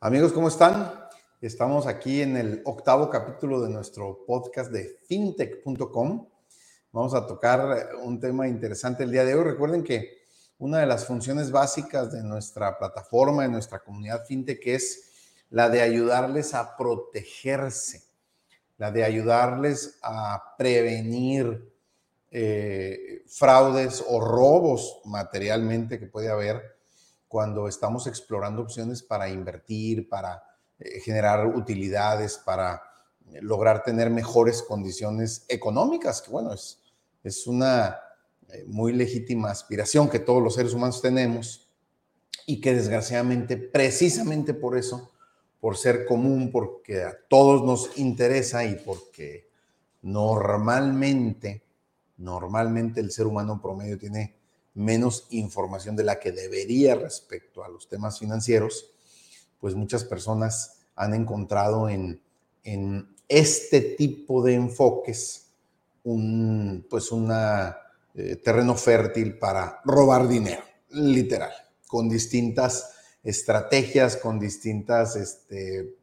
Amigos, 0.00 0.32
¿cómo 0.32 0.46
están? 0.46 0.92
Estamos 1.40 1.88
aquí 1.88 2.22
en 2.22 2.36
el 2.36 2.62
octavo 2.64 3.10
capítulo 3.10 3.60
de 3.60 3.68
nuestro 3.68 4.24
podcast 4.24 4.70
de 4.70 4.96
fintech.com. 5.08 6.28
Vamos 6.92 7.14
a 7.14 7.26
tocar 7.26 7.96
un 8.04 8.20
tema 8.20 8.46
interesante 8.46 9.02
el 9.02 9.10
día 9.10 9.24
de 9.24 9.34
hoy. 9.34 9.42
Recuerden 9.42 9.82
que 9.82 10.18
una 10.58 10.78
de 10.78 10.86
las 10.86 11.04
funciones 11.04 11.50
básicas 11.50 12.12
de 12.12 12.22
nuestra 12.22 12.78
plataforma, 12.78 13.42
de 13.42 13.48
nuestra 13.48 13.80
comunidad 13.80 14.24
fintech, 14.24 14.64
es 14.68 15.10
la 15.50 15.68
de 15.68 15.82
ayudarles 15.82 16.54
a 16.54 16.76
protegerse, 16.76 18.04
la 18.76 18.92
de 18.92 19.02
ayudarles 19.02 19.98
a 20.04 20.54
prevenir 20.56 21.74
eh, 22.30 23.24
fraudes 23.26 24.04
o 24.06 24.20
robos 24.20 25.00
materialmente 25.06 25.98
que 25.98 26.06
puede 26.06 26.30
haber 26.30 26.77
cuando 27.28 27.68
estamos 27.68 28.06
explorando 28.06 28.62
opciones 28.62 29.02
para 29.02 29.28
invertir, 29.28 30.08
para 30.08 30.42
eh, 30.78 31.00
generar 31.00 31.46
utilidades, 31.46 32.38
para 32.38 32.82
eh, 33.32 33.40
lograr 33.42 33.82
tener 33.82 34.10
mejores 34.10 34.62
condiciones 34.62 35.44
económicas, 35.48 36.22
que 36.22 36.30
bueno, 36.30 36.52
es, 36.52 36.80
es 37.22 37.46
una 37.46 37.98
eh, 38.48 38.64
muy 38.66 38.92
legítima 38.92 39.50
aspiración 39.50 40.08
que 40.08 40.18
todos 40.18 40.42
los 40.42 40.54
seres 40.54 40.72
humanos 40.72 41.02
tenemos 41.02 41.68
y 42.46 42.60
que 42.62 42.74
desgraciadamente, 42.74 43.58
precisamente 43.58 44.54
por 44.54 44.78
eso, 44.78 45.10
por 45.60 45.76
ser 45.76 46.06
común, 46.06 46.50
porque 46.50 47.02
a 47.02 47.14
todos 47.28 47.62
nos 47.62 47.98
interesa 47.98 48.64
y 48.64 48.76
porque 48.76 49.50
normalmente, 50.00 51.62
normalmente 52.16 53.00
el 53.00 53.10
ser 53.10 53.26
humano 53.26 53.60
promedio 53.60 53.98
tiene 53.98 54.37
menos 54.78 55.26
información 55.30 55.96
de 55.96 56.04
la 56.04 56.20
que 56.20 56.32
debería 56.32 56.94
respecto 56.94 57.64
a 57.64 57.68
los 57.68 57.88
temas 57.88 58.18
financieros, 58.18 58.92
pues 59.58 59.74
muchas 59.74 60.04
personas 60.04 60.78
han 60.94 61.14
encontrado 61.14 61.88
en, 61.88 62.22
este 63.28 63.80
tipo 63.80 64.42
de 64.42 64.54
enfoques 64.54 65.50
un 66.02 66.86
pues 66.88 67.12
una 67.12 67.76
eh, 68.14 68.36
terreno 68.36 68.74
fértil 68.74 69.38
para 69.38 69.80
robar 69.84 70.28
dinero, 70.28 70.62
literal, 70.90 71.52
con 71.86 72.08
distintas 72.08 72.90
estrategias, 73.22 74.16
con 74.16 74.38
distintas 74.38 75.16
este, 75.16 75.94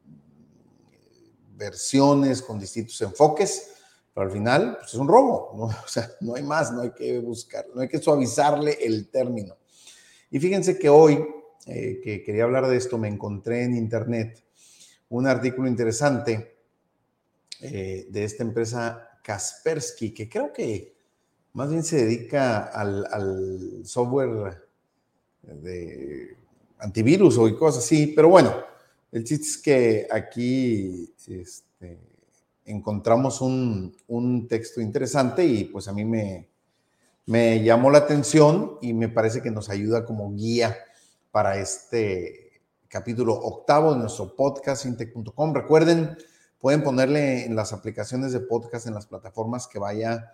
versiones, 1.56 2.42
con 2.42 2.60
distintos 2.60 3.00
enfoques 3.02 3.75
pero 4.16 4.28
al 4.28 4.32
final 4.32 4.78
pues 4.80 4.94
es 4.94 5.00
un 5.00 5.10
robo, 5.10 5.52
¿no? 5.58 5.64
o 5.86 5.88
sea, 5.88 6.10
no 6.22 6.36
hay 6.36 6.44
más, 6.44 6.72
no 6.72 6.82
hay 6.82 6.92
que 6.92 7.20
buscar, 7.20 7.66
no 7.76 7.82
hay 7.82 7.90
que 7.90 8.00
suavizarle 8.00 8.78
el 8.82 9.10
término. 9.10 9.58
Y 10.32 10.40
fíjense 10.40 10.80
que 10.80 10.88
hoy, 10.88 11.24
eh, 11.68 12.00
que 12.02 12.24
quería 12.24 12.46
hablar 12.46 12.66
de 12.68 12.78
esto, 12.78 12.98
me 12.98 13.10
encontré 13.10 13.64
en 13.64 13.76
internet 13.76 14.42
un 15.10 15.28
artículo 15.28 15.68
interesante 15.68 16.60
eh, 17.60 18.08
de 18.10 18.24
esta 18.24 18.44
empresa 18.44 19.20
Kaspersky, 19.22 20.14
que 20.14 20.30
creo 20.30 20.54
que 20.54 20.96
más 21.54 21.70
bien 21.70 21.84
se 21.84 21.98
dedica 22.06 22.66
al, 22.66 23.82
software 23.84 24.66
de 25.42 26.38
antivirus 26.80 27.38
o 27.38 27.58
cosas 27.58 27.84
así, 27.84 28.08
pero 28.08 28.30
bueno, 28.30 28.54
el 29.12 29.24
chiste 29.24 29.48
es 29.48 29.58
que 29.58 30.08
aquí 30.12 31.14
este, 31.28 31.98
encontramos 32.66 33.42
un, 33.42 33.96
texto 34.50 34.82
interesante 34.82 35.46
y 35.46 35.66
pues 35.66 35.88
a 35.88 35.94
mí 35.94 36.04
me, 36.04 36.50
me 37.26 37.64
llamó 37.64 37.92
la 37.92 38.00
atención 38.00 38.78
y 38.82 38.94
me 38.94 39.10
parece 39.10 39.42
que 39.42 39.52
nos 39.52 39.70
ayuda 39.70 40.06
como 40.06 40.34
guía 40.34 40.76
para 41.32 41.58
este 41.58 42.62
capítulo 42.88 43.34
octavo 43.34 43.94
de 43.94 44.00
nuestro 44.00 44.36
podcast 44.36 44.86
intec.com. 44.86 45.54
Recuerden, 45.54 46.18
pueden 46.60 46.84
ponerle 46.84 47.46
en 47.46 47.56
las 47.56 47.74
aplicaciones 47.74 48.32
de 48.32 48.40
podcast, 48.40 48.88
en 48.88 48.94
las 48.96 49.06
plataformas 49.06 49.68
que 49.68 49.80
vaya 49.80 50.32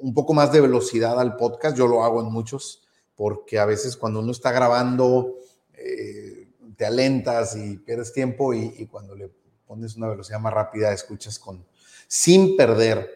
un 0.00 0.14
poco 0.14 0.32
más 0.32 0.52
de 0.52 0.60
velocidad 0.60 1.20
al 1.20 1.36
podcast. 1.36 1.76
Yo 1.76 1.86
lo 1.86 2.04
hago 2.04 2.20
en 2.20 2.32
muchos 2.32 2.82
porque 3.14 3.58
a 3.58 3.66
veces 3.66 3.96
cuando 3.96 4.20
uno 4.20 4.30
está 4.30 4.52
grabando 4.52 5.34
eh, 5.74 6.48
te 6.76 6.86
alentas 6.86 7.56
y 7.56 7.76
pierdes 7.78 8.12
tiempo 8.12 8.54
y 8.54 8.86
cuando 8.86 9.16
le 9.16 9.30
pones 9.68 9.96
una 9.96 10.08
velocidad 10.08 10.40
más 10.40 10.54
rápida, 10.54 10.92
escuchas 10.92 11.38
con, 11.38 11.64
sin 12.08 12.56
perder, 12.56 13.06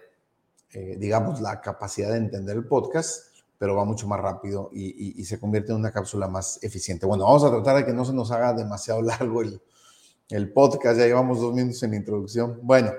eh, 0.72 0.96
digamos, 0.98 1.40
la 1.40 1.62
capacidad 1.62 2.10
de 2.10 2.18
entender 2.18 2.56
el 2.56 2.66
podcast, 2.66 3.34
pero 3.56 3.74
va 3.74 3.86
mucho 3.86 4.06
más 4.06 4.20
rápido 4.20 4.68
y, 4.72 5.24
se 5.24 5.40
convierte 5.40 5.72
en 5.72 5.78
una 5.78 5.92
cápsula 5.92 6.28
más 6.28 6.62
eficiente. 6.62 7.06
Bueno, 7.06 7.24
vamos 7.24 7.44
a 7.44 7.50
tratar 7.50 7.76
de 7.76 7.86
que 7.86 7.92
no 7.94 8.04
se 8.04 8.12
nos 8.12 8.30
haga 8.30 8.52
demasiado 8.52 9.00
largo 9.02 9.40
el, 9.40 10.52
podcast, 10.52 10.98
ya 10.98 11.06
llevamos 11.06 11.40
dos 11.40 11.54
minutos 11.54 11.82
en 11.84 11.92
la 11.92 11.96
introducción. 11.96 12.60
Bueno, 12.62 12.92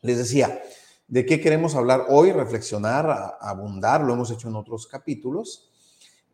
les 0.00 0.16
decía, 0.16 0.62
¿de 1.06 1.26
qué 1.26 1.40
queremos 1.40 1.74
hablar 1.74 2.06
hoy? 2.08 2.32
Reflexionar, 2.32 3.36
abundar, 3.40 4.02
lo 4.02 4.14
hemos 4.14 4.30
hecho 4.30 4.48
en 4.48 4.56
otros 4.56 4.86
capítulos. 4.86 5.70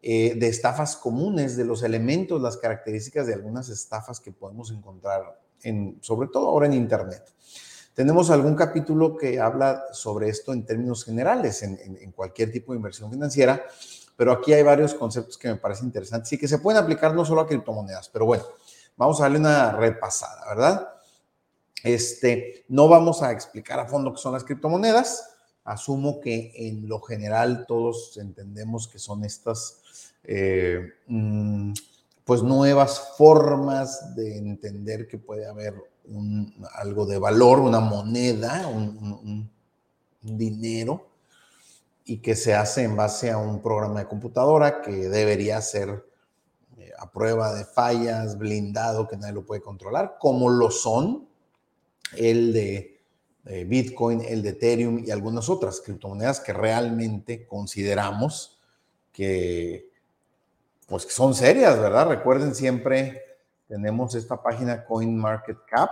Eh, 0.03 0.35
de 0.37 0.47
estafas 0.47 0.97
comunes, 0.97 1.57
de 1.57 1.65
los 1.65 1.83
elementos, 1.83 2.41
las 2.41 2.57
características 2.57 3.27
de 3.27 3.35
algunas 3.35 3.69
estafas 3.69 4.21
que 4.21 4.31
podemos 4.31 4.71
encontrar 4.71 5.46
sobre 6.01 6.29
todo 6.29 6.49
ahora 6.49 6.67
en 6.67 6.75
Internet. 6.75 7.23
Tenemos 7.95 8.31
algún 8.31 8.55
capítulo 8.55 9.17
que 9.17 9.41
habla 9.41 9.85
sobre 9.93 10.29
esto 10.29 10.53
en 10.53 10.67
términos 10.67 11.05
generales, 11.05 11.63
en, 11.63 12.13
cualquier 12.13 12.53
tipo 12.53 12.73
de 12.73 12.77
inversión 12.77 13.11
financiera, 13.11 13.65
pero 14.17 14.33
aquí 14.33 14.53
hay 14.53 14.63
varios 14.63 14.93
conceptos 14.95 15.39
que 15.39 15.49
me 15.49 15.57
parecen 15.57 15.87
interesantes 15.87 16.31
y 16.33 16.39
que 16.39 16.47
se 16.47 16.59
pueden 16.59 16.83
aplicar 16.83 17.15
no 17.15 17.25
solo 17.25 17.41
a 17.41 17.47
criptomonedas, 17.47 18.11
pero 18.11 18.27
bueno, 18.27 18.45
vamos 18.97 19.19
a 19.19 19.25
darle 19.25 19.39
una 19.39 19.73
repasada, 19.73 20.47
¿verdad? 20.47 20.89
Este, 21.83 22.65
no 22.69 22.89
vamos 22.89 23.23
a 23.23 23.33
explicar 23.33 23.79
a 23.79 23.87
fondo 23.87 24.13
qué 24.13 24.19
son 24.19 24.33
las 24.33 24.45
criptomonedas. 24.45 25.31
Asumo 25.65 26.21
que 26.21 26.53
en 26.55 26.89
lo 26.89 27.01
general 27.01 27.65
todos 27.67 28.17
entendemos 28.19 28.89
que 28.89 28.99
son 28.99 29.25
estas 29.25 29.83
eh, 30.25 30.81
mm, 31.07 31.73
pues 32.27 32.43
nuevas 32.43 33.15
formas 33.17 34.17
de 34.17 34.37
entender 34.37 35.07
que 35.07 35.17
puede 35.17 35.47
haber 35.47 35.75
algo 36.75 37.07
de 37.07 37.19
valor, 37.19 37.61
una 37.61 37.79
moneda, 37.79 38.67
un, 38.67 39.49
dinero, 40.21 41.07
y 42.05 42.19
que 42.19 42.35
se 42.35 42.53
hace 42.53 42.83
en 42.83 42.97
base 42.97 43.31
a 43.31 43.39
un 43.39 43.63
programa 43.63 44.01
de 44.01 44.09
computadora 44.09 44.83
que 44.83 45.09
debería 45.09 45.61
ser 45.61 46.05
eh, 46.79 46.91
a 46.99 47.13
prueba 47.13 47.55
de 47.55 47.65
fallas, 47.65 48.37
blindado, 48.37 49.07
que 49.07 49.17
nadie 49.17 49.35
lo 49.35 49.47
puede 49.47 49.61
controlar, 49.61 50.17
como 50.19 50.51
lo 50.51 50.73
son 50.73 51.29
el 52.17 52.53
de 52.53 53.01
Bitcoin, 53.45 54.23
el 54.23 54.43
de 54.43 54.49
Ethereum 54.49 55.05
y 55.07 55.13
algunas 55.13 55.49
otras 55.49 55.81
criptomonedas 55.81 56.41
que 56.41 56.53
realmente 56.53 57.47
consideramos 57.47 58.59
que 59.13 59.96
pues 60.87 61.03
son 61.05 61.35
serias, 61.35 61.79
¿verdad? 61.79 62.09
Recuerden 62.09 62.55
siempre, 62.55 63.21
tenemos 63.69 64.15
esta 64.15 64.41
página 64.41 64.85
CoinMarketCap, 64.85 65.91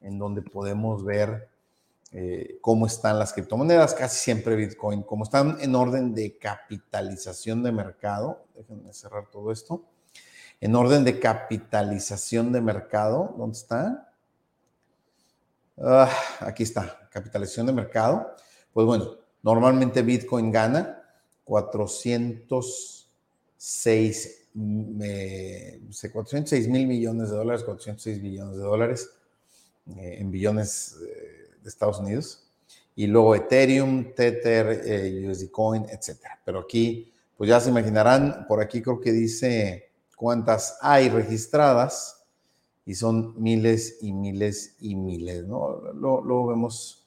en 0.00 0.18
donde 0.18 0.42
podemos 0.42 1.04
ver 1.04 1.48
eh, 2.12 2.58
cómo 2.62 2.86
están 2.86 3.18
las 3.18 3.34
criptomonedas, 3.34 3.92
casi 3.92 4.18
siempre 4.18 4.56
Bitcoin, 4.56 5.02
cómo 5.02 5.24
están 5.24 5.58
en 5.60 5.74
orden 5.74 6.14
de 6.14 6.38
capitalización 6.38 7.62
de 7.62 7.72
mercado. 7.72 8.46
Déjenme 8.54 8.94
cerrar 8.94 9.26
todo 9.30 9.52
esto. 9.52 9.84
En 10.60 10.74
orden 10.74 11.04
de 11.04 11.20
capitalización 11.20 12.50
de 12.50 12.62
mercado, 12.62 13.34
¿dónde 13.36 13.58
está? 13.58 14.12
Ah, 15.76 16.10
aquí 16.40 16.62
está, 16.62 17.08
capitalización 17.10 17.66
de 17.66 17.72
mercado. 17.74 18.34
Pues 18.72 18.86
bueno, 18.86 19.16
normalmente 19.42 20.00
Bitcoin 20.00 20.50
gana 20.50 21.02
400 21.44 22.97
6, 23.58 24.48
406 26.12 26.68
mil 26.68 26.86
millones 26.86 27.28
de 27.30 27.36
dólares, 27.36 27.62
406 27.64 28.22
billones 28.22 28.56
de 28.56 28.62
dólares 28.62 29.10
eh, 29.96 30.16
en 30.20 30.30
billones 30.30 30.96
eh, 31.02 31.50
de 31.62 31.68
Estados 31.68 31.98
Unidos. 31.98 32.44
Y 32.94 33.06
luego 33.06 33.34
Ethereum, 33.34 34.14
Tether, 34.14 34.82
eh, 34.84 35.28
USD 35.28 35.50
Coin, 35.50 35.84
etc. 35.90 36.18
Pero 36.44 36.60
aquí, 36.60 37.12
pues 37.36 37.50
ya 37.50 37.60
se 37.60 37.70
imaginarán, 37.70 38.46
por 38.48 38.60
aquí 38.60 38.80
creo 38.80 39.00
que 39.00 39.12
dice 39.12 39.90
cuántas 40.16 40.78
hay 40.80 41.08
registradas 41.08 42.24
y 42.84 42.94
son 42.94 43.40
miles 43.40 43.98
y 44.00 44.12
miles 44.12 44.74
y 44.80 44.94
miles, 44.94 45.46
¿no? 45.46 45.92
Luego, 45.92 46.46
vemos 46.46 47.06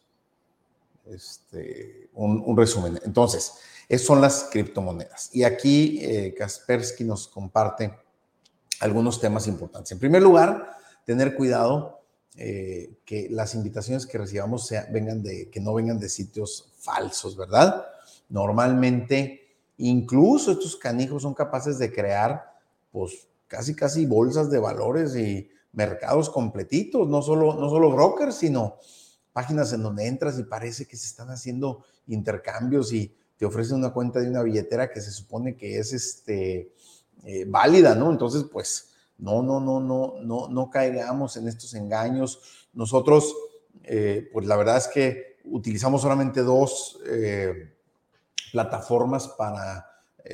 este, 1.08 2.10
un, 2.14 2.56
resumen. 2.56 3.00
Entonces, 3.04 3.54
son 4.00 4.22
las 4.22 4.48
criptomonedas. 4.52 5.30
Y 5.34 5.44
aquí 5.44 6.00
eh, 6.02 6.34
Kaspersky 6.34 7.04
nos 7.04 7.28
comparte 7.28 7.94
algunos 8.80 9.20
temas 9.20 9.48
importantes. 9.48 9.92
En 9.92 10.00
primer 10.00 10.22
lugar, 10.22 10.78
tener 11.06 11.36
cuidado 11.36 12.02
eh, 12.38 12.96
que 13.06 13.28
las 13.30 13.56
invitaciones 13.56 14.06
que 14.06 14.18
recibamos 14.18 14.72
vengan 14.92 15.22
de, 15.22 15.50
que 15.50 15.60
no 15.60 15.74
vengan 15.74 16.00
de 16.00 16.10
sitios 16.10 16.72
falsos, 16.80 17.36
¿verdad? 17.36 17.86
Normalmente, 18.30 19.58
incluso 19.78 20.54
estos 20.54 20.78
canijos 20.78 21.24
son 21.24 21.34
capaces 21.34 21.78
de 21.78 21.92
crear, 21.92 22.54
pues, 22.92 23.28
casi, 23.48 23.76
casi 23.76 24.06
bolsas 24.06 24.50
de 24.50 24.60
valores 24.60 25.16
y 25.16 25.50
mercados 25.74 26.30
completitos, 26.30 27.08
no 27.08 27.22
solo, 27.22 27.56
no 27.56 27.70
solo 27.70 27.92
brokers, 27.92 28.36
sino 28.36 28.78
páginas 29.34 29.74
en 29.74 29.84
donde 29.84 30.08
entras 30.08 30.40
y 30.40 30.44
parece 30.44 30.86
que 30.86 30.98
se 30.98 31.08
están 31.08 31.30
haciendo 31.30 31.84
intercambios 32.08 32.94
y 32.94 33.16
te 33.42 33.48
ofrecen 33.48 33.78
una 33.78 33.92
cuenta 33.92 34.20
de 34.20 34.30
una 34.30 34.44
billetera 34.44 34.92
que 34.92 35.02
se 35.02 35.10
supone 35.10 35.58
que 35.58 35.80
es 35.80 35.94
este, 35.94 36.76
eh, 37.24 37.46
válida, 37.48 37.96
¿no? 37.96 38.12
Entonces, 38.12 38.44
pues, 38.44 38.92
no, 39.18 39.42
no, 39.42 39.60
no, 39.60 39.80
no, 39.80 40.14
no, 40.22 40.48
no 40.48 40.70
caigamos 40.70 41.38
en 41.38 41.48
estos 41.48 41.74
engaños. 41.74 42.68
Nosotros, 42.72 43.36
eh, 43.82 44.30
pues 44.32 44.46
la 44.46 44.56
verdad 44.58 44.78
es 44.78 44.88
que 44.88 45.40
utilizamos 45.46 46.04
solamente 46.04 46.44
dos 46.44 47.00
eh, 47.08 47.74
plataformas 48.52 49.30
para 49.30 49.88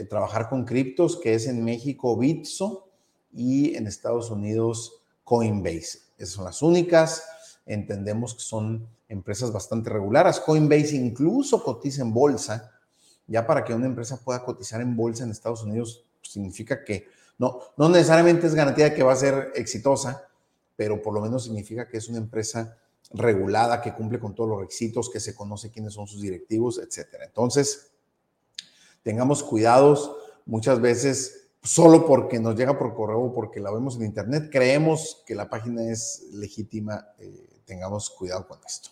trabajar 0.09 0.49
con 0.49 0.65
criptos, 0.65 1.15
que 1.15 1.33
es 1.33 1.47
en 1.47 1.63
México 1.63 2.17
Bitso 2.17 2.89
y 3.31 3.73
en 3.77 3.87
Estados 3.87 4.29
Unidos 4.31 5.01
Coinbase. 5.23 5.99
Esas 6.17 6.35
son 6.35 6.43
las 6.43 6.61
únicas. 6.61 7.23
Entendemos 7.65 8.33
que 8.33 8.41
son 8.41 8.85
empresas 9.07 9.53
bastante 9.53 9.91
regulares. 9.91 10.41
Coinbase 10.41 10.97
incluso 10.97 11.63
cotiza 11.63 12.01
en 12.01 12.13
bolsa. 12.13 12.73
Ya 13.27 13.45
para 13.45 13.63
que 13.63 13.73
una 13.73 13.85
empresa 13.85 14.19
pueda 14.23 14.43
cotizar 14.43 14.81
en 14.81 14.95
bolsa 14.95 15.23
en 15.23 15.31
Estados 15.31 15.63
Unidos, 15.63 16.05
pues, 16.19 16.31
significa 16.31 16.83
que 16.83 17.07
no, 17.37 17.59
no 17.77 17.89
necesariamente 17.89 18.47
es 18.47 18.55
garantía 18.55 18.85
de 18.85 18.95
que 18.95 19.03
va 19.03 19.13
a 19.13 19.17
ser 19.17 19.51
exitosa, 19.55 20.27
pero 20.75 21.01
por 21.01 21.13
lo 21.13 21.21
menos 21.21 21.43
significa 21.43 21.87
que 21.87 21.97
es 21.97 22.07
una 22.07 22.17
empresa 22.17 22.77
regulada, 23.11 23.81
que 23.81 23.93
cumple 23.93 24.19
con 24.19 24.35
todos 24.35 24.49
los 24.49 24.59
requisitos, 24.59 25.09
que 25.09 25.19
se 25.19 25.35
conoce 25.35 25.71
quiénes 25.71 25.93
son 25.93 26.07
sus 26.07 26.21
directivos, 26.21 26.79
etcétera. 26.79 27.25
Entonces, 27.25 27.91
tengamos 29.03 29.43
cuidados. 29.43 30.11
Muchas 30.45 30.79
veces 30.81 31.49
solo 31.63 32.05
porque 32.05 32.39
nos 32.39 32.55
llega 32.55 32.77
por 32.77 32.93
correo 32.93 33.19
o 33.19 33.33
porque 33.33 33.59
la 33.59 33.71
vemos 33.71 33.97
en 33.97 34.03
internet, 34.03 34.49
creemos 34.51 35.23
que 35.25 35.35
la 35.35 35.49
página 35.49 35.89
es 35.91 36.27
legítima, 36.31 37.07
eh, 37.19 37.61
tengamos 37.65 38.09
cuidado 38.09 38.47
con 38.47 38.59
esto. 38.65 38.89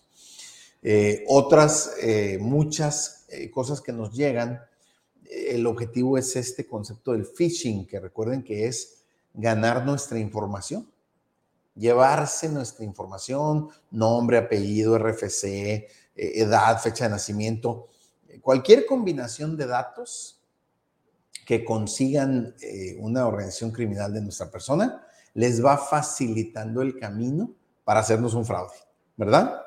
Eh, 0.87 1.23
otras, 1.27 1.95
eh, 2.01 2.37
muchas 2.39 3.25
cosas 3.51 3.81
que 3.81 3.91
nos 3.91 4.13
llegan, 4.13 4.61
el 5.25 5.65
objetivo 5.65 6.17
es 6.17 6.35
este 6.35 6.67
concepto 6.67 7.11
del 7.11 7.25
phishing, 7.25 7.87
que 7.87 7.99
recuerden 7.99 8.43
que 8.43 8.67
es 8.67 9.03
ganar 9.33 9.83
nuestra 9.83 10.19
información, 10.19 10.87
llevarse 11.73 12.47
nuestra 12.49 12.85
información, 12.85 13.69
nombre, 13.89 14.37
apellido, 14.37 14.97
RFC, 14.97 15.87
edad, 16.15 16.79
fecha 16.79 17.05
de 17.05 17.09
nacimiento, 17.09 17.87
cualquier 18.41 18.85
combinación 18.85 19.57
de 19.57 19.65
datos 19.65 20.39
que 21.45 21.63
consigan 21.63 22.55
eh, 22.61 22.97
una 22.99 23.27
organización 23.27 23.71
criminal 23.71 24.13
de 24.13 24.21
nuestra 24.21 24.49
persona, 24.49 25.05
les 25.33 25.63
va 25.63 25.77
facilitando 25.77 26.81
el 26.81 26.97
camino 26.97 27.53
para 27.83 27.99
hacernos 27.99 28.33
un 28.33 28.45
fraude, 28.45 28.73
¿verdad? 29.15 29.61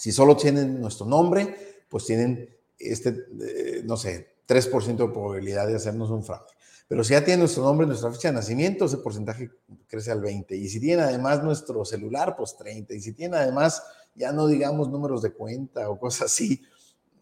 Si 0.00 0.12
solo 0.12 0.34
tienen 0.34 0.80
nuestro 0.80 1.04
nombre, 1.04 1.84
pues 1.90 2.06
tienen 2.06 2.48
este, 2.78 3.26
eh, 3.38 3.82
no 3.84 3.98
sé, 3.98 4.36
3% 4.48 4.96
de 4.96 5.12
probabilidad 5.12 5.66
de 5.66 5.76
hacernos 5.76 6.08
un 6.08 6.24
fraude. 6.24 6.46
Pero 6.88 7.04
si 7.04 7.12
ya 7.12 7.22
tienen 7.22 7.40
nuestro 7.40 7.62
nombre, 7.62 7.86
nuestra 7.86 8.10
fecha 8.10 8.28
de 8.28 8.34
nacimiento, 8.34 8.86
ese 8.86 8.96
porcentaje 8.96 9.50
crece 9.86 10.10
al 10.10 10.22
20. 10.22 10.56
Y 10.56 10.70
si 10.70 10.80
tienen 10.80 11.04
además 11.04 11.44
nuestro 11.44 11.84
celular, 11.84 12.34
pues 12.34 12.56
30. 12.56 12.94
Y 12.94 13.00
si 13.02 13.12
tienen 13.12 13.38
además, 13.38 13.82
ya 14.14 14.32
no 14.32 14.46
digamos 14.46 14.88
números 14.88 15.20
de 15.20 15.32
cuenta 15.32 15.90
o 15.90 15.98
cosas 15.98 16.22
así, 16.22 16.62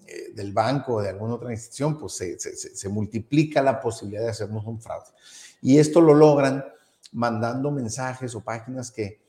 eh, 0.07 0.33
del 0.37 0.53
banco 0.53 0.95
o 0.95 1.03
de 1.03 1.09
alguna 1.09 1.35
otra 1.35 1.51
institución, 1.51 1.99
pues 1.99 2.13
se, 2.15 2.89
multiplica 2.89 3.61
la 3.61 3.81
posibilidad 3.81 4.23
de 4.23 4.31
hacernos 4.31 4.65
un 4.65 4.81
fraude. 4.81 5.09
Y 5.61 5.79
esto 5.79 6.01
lo 6.01 6.15
logran 6.15 6.65
mandando 7.11 7.73
mensajes 7.73 8.37
o 8.37 8.41
páginas 8.41 8.93
que 8.93 9.21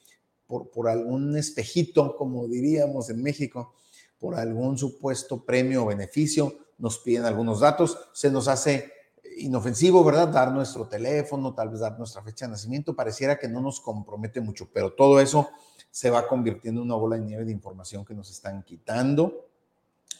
por, 0.49 0.89
algún 0.89 1.37
espejito, 1.37 2.15
como 2.17 2.47
diríamos 2.47 3.11
en 3.11 3.21
México, 3.21 3.75
por 4.17 4.33
algún 4.33 4.77
supuesto 4.79 5.45
premio 5.45 5.83
o 5.83 5.85
beneficio, 5.85 6.53
nos 6.79 6.97
piden 6.97 7.25
algunos 7.25 7.59
datos, 7.59 7.97
se 8.13 8.31
nos 8.31 8.47
hace 8.47 8.91
inofensivo, 9.37 10.03
¿verdad? 10.03 10.29
Dar 10.29 10.51
nuestro 10.51 10.87
teléfono, 10.87 11.53
tal 11.53 11.69
vez 11.69 11.81
dar 11.81 11.97
nuestra 11.99 12.23
fecha 12.23 12.45
de 12.45 12.53
nacimiento, 12.53 12.95
pareciera 12.95 13.37
que 13.37 13.47
no 13.47 13.61
nos 13.61 13.79
compromete 13.79 14.41
mucho, 14.41 14.67
pero 14.73 14.91
todo 14.93 15.19
eso 15.19 15.49
se 15.91 16.09
va 16.09 16.27
convirtiendo 16.27 16.81
en 16.81 16.87
una 16.87 16.95
bola 16.95 17.17
de 17.17 17.25
nieve 17.25 17.45
de 17.45 17.51
información 17.51 18.03
que 18.03 18.15
nos 18.15 18.31
están 18.31 18.63
quitando 18.63 19.45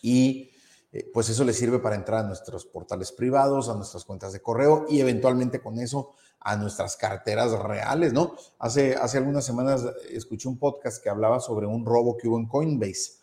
y 0.03 0.48
eh, 0.91 1.09
pues 1.13 1.29
eso 1.29 1.43
le 1.43 1.53
sirve 1.53 1.79
para 1.79 1.95
entrar 1.95 2.25
a 2.25 2.27
nuestros 2.27 2.65
portales 2.65 3.11
privados, 3.11 3.69
a 3.69 3.75
nuestras 3.75 4.05
cuentas 4.05 4.33
de 4.33 4.41
correo 4.41 4.85
y 4.89 4.99
eventualmente 4.99 5.61
con 5.61 5.79
eso 5.79 6.13
a 6.39 6.55
nuestras 6.55 6.95
carteras 6.95 7.51
reales, 7.51 8.13
¿no? 8.13 8.35
Hace, 8.57 8.95
hace 8.95 9.17
algunas 9.17 9.45
semanas 9.45 9.83
escuché 10.09 10.47
un 10.47 10.57
podcast 10.57 11.03
que 11.03 11.09
hablaba 11.09 11.39
sobre 11.39 11.67
un 11.67 11.85
robo 11.85 12.17
que 12.17 12.27
hubo 12.27 12.39
en 12.39 12.47
Coinbase, 12.47 13.19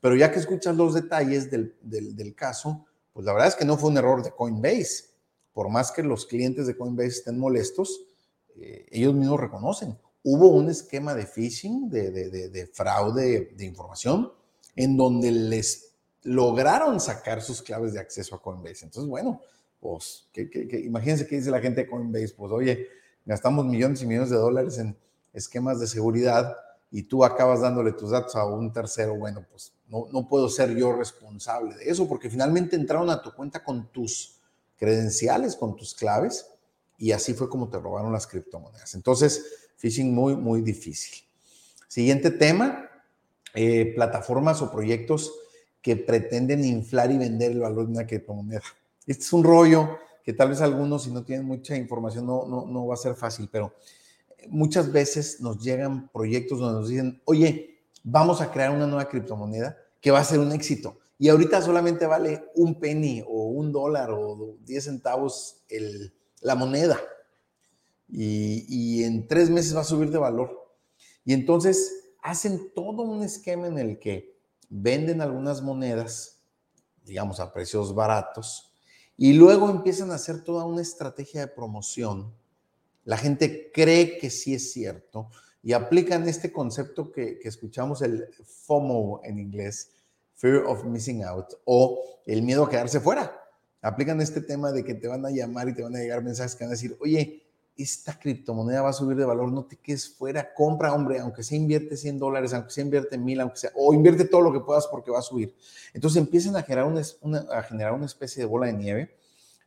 pero 0.00 0.16
ya 0.16 0.30
que 0.30 0.38
escuchas 0.38 0.76
los 0.76 0.94
detalles 0.94 1.50
del, 1.50 1.76
del, 1.82 2.34
caso, 2.34 2.86
pues 3.12 3.26
la 3.26 3.32
verdad 3.32 3.48
es 3.48 3.56
que 3.56 3.64
no 3.64 3.76
fue 3.76 3.90
un 3.90 3.98
error 3.98 4.22
de 4.22 4.32
Coinbase. 4.32 5.14
Por 5.52 5.68
más 5.70 5.92
que 5.92 6.02
los 6.02 6.26
clientes 6.26 6.66
de 6.66 6.76
Coinbase 6.76 7.08
estén 7.08 7.38
molestos, 7.38 8.00
eh, 8.56 8.86
ellos 8.90 9.14
mismos 9.14 9.40
reconocen. 9.40 9.98
Hubo 10.22 10.48
un 10.48 10.68
esquema 10.68 11.14
de 11.14 11.26
phishing, 11.26 11.88
de, 11.88 12.10
de 12.10 12.66
fraude 12.66 13.52
de 13.56 13.64
información, 13.64 14.32
en 14.76 14.96
donde 14.96 15.30
les 15.30 15.93
lograron 16.24 17.00
sacar 17.00 17.40
sus 17.42 17.62
claves 17.62 17.92
de 17.92 18.00
acceso 18.00 18.34
a 18.34 18.42
Coinbase. 18.42 18.86
Entonces, 18.86 19.08
bueno, 19.08 19.40
pues 19.78 20.28
imagínense 20.84 21.26
qué 21.26 21.36
dice 21.36 21.50
la 21.50 21.60
gente 21.60 21.82
de 21.82 21.90
Coinbase, 21.90 22.34
pues 22.36 22.50
oye, 22.50 22.88
gastamos 23.24 23.66
millones 23.66 24.02
y 24.02 24.06
millones 24.06 24.30
de 24.30 24.36
dólares 24.36 24.78
en 24.78 24.96
esquemas 25.32 25.78
de 25.80 25.86
seguridad 25.86 26.56
y 26.90 27.02
tú 27.02 27.24
acabas 27.24 27.60
dándole 27.60 27.92
tus 27.92 28.10
datos 28.10 28.34
a 28.36 28.46
un 28.46 28.72
tercero, 28.72 29.16
bueno, 29.16 29.44
pues 29.50 29.72
no, 29.88 30.26
puedo 30.28 30.48
ser 30.48 30.74
yo 30.74 30.92
responsable 30.92 31.74
de 31.76 31.90
eso 31.90 32.08
porque 32.08 32.30
finalmente 32.30 32.76
entraron 32.76 33.10
a 33.10 33.20
tu 33.20 33.32
cuenta 33.34 33.62
con 33.62 33.92
tus 33.92 34.40
credenciales, 34.76 35.56
con 35.56 35.76
tus 35.76 35.94
claves 35.94 36.46
y 36.96 37.12
así 37.12 37.34
fue 37.34 37.50
como 37.50 37.68
te 37.68 37.78
robaron 37.78 38.12
las 38.12 38.26
criptomonedas. 38.26 38.94
Entonces, 38.94 39.68
phishing 39.76 40.14
muy, 40.14 40.34
muy 40.34 40.62
difícil. 40.62 41.24
Siguiente 41.88 42.30
tema, 42.30 42.88
eh, 43.54 43.92
plataformas 43.94 44.62
o 44.62 44.72
proyectos 44.72 45.32
que 45.84 45.96
pretenden 45.96 46.64
inflar 46.64 47.12
y 47.12 47.18
vender 47.18 47.52
el 47.52 47.60
valor 47.60 47.84
de 47.84 47.92
una 47.92 48.06
criptomoneda. 48.06 48.62
Este 49.06 49.22
es 49.22 49.32
un 49.34 49.44
rollo 49.44 49.98
que 50.24 50.32
tal 50.32 50.48
vez 50.48 50.62
algunos, 50.62 51.02
si 51.02 51.10
no 51.10 51.24
tienen 51.24 51.44
mucha 51.46 51.76
información, 51.76 52.24
no, 52.24 52.46
no, 52.46 52.64
no 52.64 52.86
va 52.86 52.94
a 52.94 52.96
ser 52.96 53.14
fácil, 53.14 53.50
pero 53.52 53.74
muchas 54.48 54.90
veces 54.90 55.42
nos 55.42 55.62
llegan 55.62 56.08
proyectos 56.08 56.58
donde 56.58 56.80
nos 56.80 56.88
dicen, 56.88 57.20
oye, 57.26 57.82
vamos 58.02 58.40
a 58.40 58.50
crear 58.50 58.70
una 58.70 58.86
nueva 58.86 59.10
criptomoneda 59.10 59.76
que 60.00 60.10
va 60.10 60.20
a 60.20 60.24
ser 60.24 60.38
un 60.38 60.52
éxito. 60.52 60.96
Y 61.18 61.28
ahorita 61.28 61.60
solamente 61.60 62.06
vale 62.06 62.46
un 62.54 62.80
penny 62.80 63.22
o 63.26 63.48
un 63.48 63.70
dólar 63.70 64.10
o 64.10 64.56
10 64.64 64.84
centavos 64.84 65.66
el, 65.68 66.14
la 66.40 66.54
moneda. 66.54 66.98
Y, 68.08 68.64
y 68.68 69.04
en 69.04 69.28
tres 69.28 69.50
meses 69.50 69.76
va 69.76 69.82
a 69.82 69.84
subir 69.84 70.10
de 70.10 70.16
valor. 70.16 70.66
Y 71.26 71.34
entonces 71.34 72.14
hacen 72.22 72.72
todo 72.74 73.02
un 73.02 73.22
esquema 73.22 73.66
en 73.66 73.78
el 73.78 73.98
que 73.98 74.33
venden 74.68 75.20
algunas 75.20 75.62
monedas, 75.62 76.42
digamos, 77.04 77.40
a 77.40 77.52
precios 77.52 77.94
baratos, 77.94 78.74
y 79.16 79.34
luego 79.34 79.70
empiezan 79.70 80.10
a 80.10 80.16
hacer 80.16 80.42
toda 80.42 80.64
una 80.64 80.82
estrategia 80.82 81.42
de 81.42 81.48
promoción. 81.48 82.34
La 83.04 83.16
gente 83.16 83.70
cree 83.72 84.18
que 84.18 84.30
sí 84.30 84.54
es 84.54 84.72
cierto 84.72 85.30
y 85.62 85.72
aplican 85.72 86.28
este 86.28 86.52
concepto 86.52 87.12
que, 87.12 87.38
escuchamos, 87.44 88.02
el 88.02 88.28
FOMO 88.44 89.20
en 89.24 89.38
inglés, 89.38 89.92
Fear 90.34 90.64
of 90.66 90.84
Missing 90.84 91.24
Out, 91.24 91.54
o 91.64 92.20
el 92.26 92.42
miedo 92.42 92.64
a 92.64 92.68
quedarse 92.68 93.00
fuera. 93.00 93.40
Aplican 93.80 94.20
este 94.20 94.40
tema 94.40 94.72
de 94.72 94.84
que 94.84 94.94
te 94.94 95.06
van 95.06 95.24
a 95.24 95.30
llamar 95.30 95.68
y 95.68 95.74
te 95.74 95.82
van 95.82 95.94
a 95.94 96.00
llegar 96.00 96.22
mensajes 96.22 96.56
que 96.56 96.64
van 96.64 96.70
a 96.70 96.72
decir, 96.72 96.96
oye, 97.00 97.43
esta 97.76 98.18
criptomoneda 98.18 98.82
va 98.82 98.90
a 98.90 98.92
subir 98.92 99.16
de 99.16 99.24
valor, 99.24 99.50
no 99.50 99.64
te 99.64 99.76
quedes 99.76 100.08
fuera, 100.08 100.54
compra, 100.54 100.92
hombre, 100.94 101.18
aunque 101.18 101.42
sea 101.42 101.58
invierte 101.58 101.96
100 101.96 102.18
dólares, 102.18 102.54
aunque 102.54 102.70
sea 102.70 102.84
invierte 102.84 103.18
mil, 103.18 103.40
aunque 103.40 103.56
sea, 103.56 103.70
o 103.74 103.92
invierte 103.92 104.24
todo 104.24 104.42
lo 104.42 104.52
que 104.52 104.60
puedas 104.60 104.86
porque 104.86 105.10
va 105.10 105.18
a 105.18 105.22
subir. 105.22 105.54
Entonces 105.92 106.20
empiezan 106.20 106.54
a 106.56 106.62
generar 106.62 106.86
una, 106.86 107.38
a 107.50 107.62
generar 107.62 107.92
una 107.92 108.06
especie 108.06 108.42
de 108.42 108.46
bola 108.46 108.66
de 108.66 108.74
nieve 108.74 109.16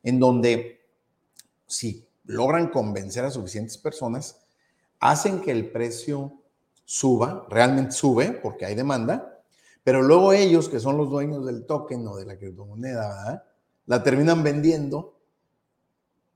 en 0.04 0.20
donde 0.20 0.80
si 1.66 2.08
logran 2.26 2.70
convencer 2.70 3.26
a 3.26 3.32
suficientes 3.32 3.78
personas, 3.78 4.38
hacen 5.00 5.42
que 5.42 5.52
el 5.52 5.70
precio 5.72 6.34
suba, 6.86 7.46
realmente 7.50 7.92
sube 7.92 8.32
porque 8.32 8.66
hay 8.66 8.76
demanda, 8.76 9.44
pero 9.84 10.02
luego 10.02 10.34
ellos, 10.34 10.70
que 10.70 10.80
son 10.80 10.98
los 10.98 11.10
dueños 11.10 11.46
del 11.46 11.66
token 11.66 12.08
o 12.08 12.16
de 12.16 12.26
la 12.26 12.38
criptomoneda, 12.38 13.46
la 13.86 14.04
terminan 14.04 14.44
vendiendo 14.44 15.17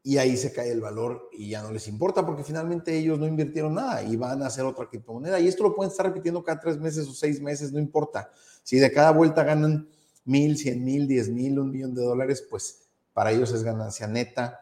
y 0.03 0.17
ahí 0.17 0.35
se 0.35 0.51
cae 0.51 0.71
el 0.71 0.81
valor 0.81 1.29
y 1.31 1.49
ya 1.49 1.61
no 1.61 1.71
les 1.71 1.87
importa 1.87 2.25
porque 2.25 2.43
finalmente 2.43 2.97
ellos 2.97 3.19
no 3.19 3.27
invirtieron 3.27 3.75
nada 3.75 4.01
y 4.01 4.15
van 4.15 4.41
a 4.41 4.47
hacer 4.47 4.65
otra 4.65 4.87
criptomoneda. 4.87 5.39
Y 5.39 5.47
esto 5.47 5.63
lo 5.63 5.75
pueden 5.75 5.91
estar 5.91 6.07
repitiendo 6.07 6.43
cada 6.43 6.59
tres 6.59 6.79
meses 6.79 7.07
o 7.07 7.13
seis 7.13 7.39
meses, 7.39 7.71
no 7.71 7.79
importa. 7.79 8.31
Si 8.63 8.77
de 8.77 8.91
cada 8.91 9.11
vuelta 9.11 9.43
ganan 9.43 9.87
mil, 10.25 10.57
cien 10.57 10.83
mil, 10.83 11.07
diez 11.07 11.29
mil, 11.29 11.59
un 11.59 11.69
millón 11.71 11.93
de 11.93 12.01
dólares, 12.03 12.43
pues 12.49 12.89
para 13.13 13.31
ellos 13.31 13.51
es 13.53 13.61
ganancia 13.63 14.07
neta. 14.07 14.59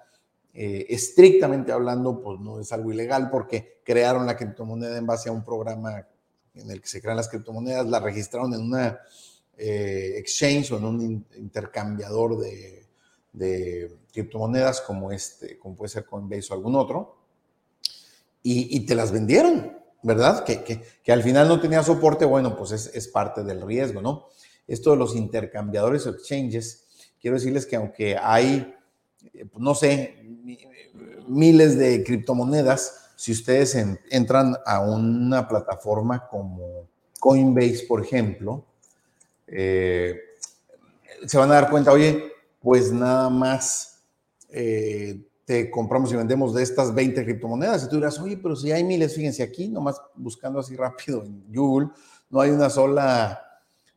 eh, 0.53 0.88
estrictamente 0.89 1.72
hablando, 1.72 2.22
pues 2.22 2.39
no 2.39 2.60
es 2.60 2.72
algo 2.74 2.91
ilegal 2.91 3.29
porque 3.29 3.81
crearon 3.84 4.25
la 4.25 4.36
criptomoneda 4.36 4.98
en 4.98 5.05
base 5.05 5.29
a 5.29 5.31
un 5.31 5.43
programa 5.43 6.05
en 6.53 6.72
el 6.72 6.81
que 6.81 6.88
se 6.88 7.01
crean 7.01 7.17
las 7.17 7.29
criptomonedas, 7.29 7.88
la 7.88 8.00
registraron 8.00 8.53
en 8.53 8.62
una 8.62 9.00
eh, 9.58 10.15
exchange 10.17 10.72
o 10.72 10.77
en 10.77 10.86
un 10.86 11.25
intercambiador 11.38 12.39
de, 13.34 13.98
criptomonedas 14.12 14.82
como 14.82 15.12
este, 15.12 15.58
como 15.60 15.76
puede 15.76 15.90
ser 15.90 16.06
Coinbase 16.06 16.48
o 16.52 16.56
algún 16.56 16.76
otro, 16.76 17.18
y, 18.42 18.80
te 18.86 18.96
las 18.96 19.12
vendieron, 19.12 19.78
¿verdad? 20.02 20.44
Que, 20.44 20.82
al 21.12 21.22
final 21.22 21.48
no 21.48 21.60
tenía 21.60 21.84
soporte, 21.84 22.26
bueno, 22.26 22.56
pues 22.56 22.72
es, 22.72 22.88
es 22.96 23.08
parte 23.08 23.44
del 23.44 23.62
riesgo, 23.62 24.02
¿no? 24.02 24.28
Esto 24.68 24.92
de 24.92 24.98
los 24.98 25.16
intercambiadores 25.16 26.08
o 26.08 26.12
exchanges, 26.12 26.88
quiero 27.22 27.36
decirles 27.36 27.66
que 27.66 27.76
aunque 27.76 28.18
hay, 28.18 28.74
eh, 29.34 29.46
pues, 29.46 29.62
no 29.62 29.76
sé, 29.76 30.16
miles 31.28 31.78
de 31.78 32.04
criptomonedas, 32.04 33.12
si 33.16 33.34
ustedes 33.34 33.76
entran 34.10 34.56
a 34.66 34.80
una 34.80 35.48
plataforma 35.48 36.28
como 36.28 36.88
Coinbase, 37.20 37.86
por 37.88 38.02
ejemplo, 38.02 38.66
eh, 39.46 40.16
se 41.26 41.38
van 41.38 41.52
a 41.52 41.56
dar 41.56 41.70
cuenta, 41.70 41.92
oye, 41.92 42.32
pues 42.60 42.92
nada 42.92 43.30
más 43.30 44.04
eh, 44.50 45.22
te 45.46 45.72
compramos 45.72 46.12
y 46.12 46.16
vendemos 46.16 46.54
de 46.54 46.63
estas 46.63 46.94
20 46.94 47.24
criptomonedas. 47.24 47.84
Y 47.84 47.89
tú 47.89 47.96
dirás, 47.96 48.20
oye, 48.20 48.38
pero 48.38 48.56
si 48.56 48.72
hay 48.72 48.84
miles, 48.84 49.16
fíjense 49.16 49.42
aquí, 49.42 49.68
nomás 49.68 50.01
buscando 50.16 50.60
así 50.60 50.75
rápido 50.75 51.24
en 51.24 51.44
Google, 51.54 51.89
no 52.30 52.42
hay 52.42 52.51
una 52.51 52.70
sola, 52.70 53.42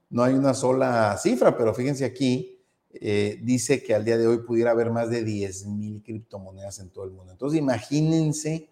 no 0.08 0.22
hay 0.22 0.34
una 0.34 0.54
sola 0.54 1.16
cifra, 1.18 1.56
pero 1.56 1.74
fíjense 1.74 2.04
aquí, 2.04 2.58
eh, 2.94 3.38
dice 3.42 3.82
que 3.82 3.94
al 3.94 4.04
día 4.04 4.16
de 4.16 4.26
hoy 4.26 4.38
pudiera 4.38 4.70
haber 4.70 4.90
más 4.90 5.10
de 5.10 5.24
10 5.24 5.66
mil 5.66 6.02
criptomonedas 6.02 6.78
en 6.78 6.90
todo 6.90 7.04
el 7.04 7.10
mundo. 7.10 7.32
Entonces, 7.32 7.58
imagínense 7.58 8.70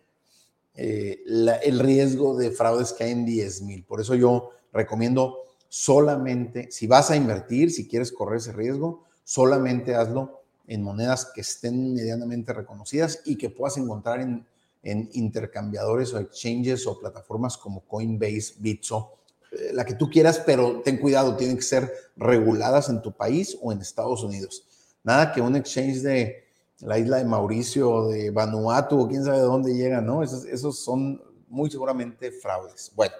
eh, 0.74 1.22
el 1.26 1.78
riesgo 1.80 2.36
de 2.36 2.50
fraudes 2.50 2.92
que 2.92 3.04
hay 3.04 3.12
en 3.12 3.26
10 3.26 3.62
mil. 3.62 3.84
Por 3.84 4.00
eso 4.00 4.14
yo 4.14 4.50
recomiendo 4.72 5.36
solamente, 5.68 6.70
si 6.70 6.86
vas 6.86 7.10
a 7.10 7.16
invertir, 7.16 7.70
si 7.70 7.86
quieres 7.88 8.12
correr 8.12 8.38
ese 8.38 8.52
riesgo, 8.52 9.04
solamente 9.30 9.94
hazlo 9.94 10.42
en 10.66 10.82
monedas 10.82 11.30
que 11.32 11.42
estén 11.42 11.94
medianamente 11.94 12.52
reconocidas 12.52 13.20
y 13.24 13.36
que 13.36 13.48
puedas 13.48 13.76
encontrar 13.76 14.20
en, 14.20 14.44
intercambiadores 14.82 16.12
o 16.12 16.18
exchanges 16.18 16.84
o 16.88 16.98
plataformas 16.98 17.56
como 17.56 17.82
Coinbase, 17.82 18.54
Bitso 18.58 19.18
eh, 19.52 19.70
la 19.72 19.84
que 19.84 19.94
tú 19.94 20.10
quieras, 20.10 20.42
pero 20.44 20.80
ten 20.80 20.96
cuidado, 20.96 21.36
tienen 21.36 21.56
que 21.56 21.62
ser 21.62 21.92
reguladas 22.16 22.88
en 22.88 23.02
tu 23.02 23.12
país 23.12 23.56
o 23.62 23.70
en 23.70 23.80
Estados 23.80 24.24
Unidos. 24.24 24.64
Nada 25.04 25.30
que 25.30 25.40
un 25.40 25.54
exchange 25.54 26.00
de 26.00 26.44
la 26.80 26.98
isla 26.98 27.18
de 27.18 27.24
Mauricio 27.24 27.88
o 27.88 28.08
de 28.08 28.30
Vanuatu 28.30 29.00
o 29.00 29.06
quién 29.06 29.22
sabe 29.22 29.36
de 29.36 29.44
dónde 29.44 29.74
llega, 29.74 30.00
¿no? 30.00 30.24
Esos, 30.24 30.44
esos 30.46 30.82
son 30.82 31.22
muy 31.46 31.70
seguramente 31.70 32.32
fraudes. 32.32 32.90
Bueno, 32.96 33.14